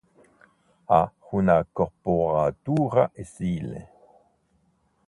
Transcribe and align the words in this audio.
Ha 0.93 0.99
una 1.41 1.57
corporatura 1.81 3.07
esile. 3.25 3.87